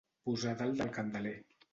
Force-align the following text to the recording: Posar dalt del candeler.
Posar 0.29 0.53
dalt 0.61 0.79
del 0.79 0.89
candeler. 0.95 1.35